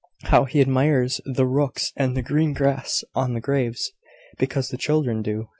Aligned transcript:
How 0.23 0.45
he 0.45 0.61
admires 0.61 1.21
the 1.25 1.45
rooks 1.45 1.93
and 1.95 2.17
the 2.17 2.23
green 2.23 2.53
grass 2.53 3.03
on 3.13 3.35
the 3.35 3.39
graves, 3.39 3.91
because 4.39 4.69
the 4.69 4.75
children 4.77 5.21
do! 5.21 5.49